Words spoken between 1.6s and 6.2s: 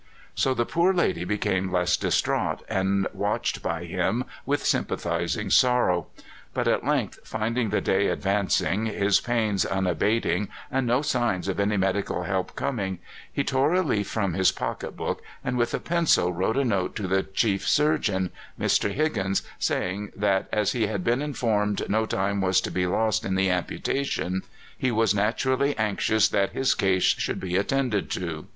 less distraught, and watched by him with sympathizing sorrow.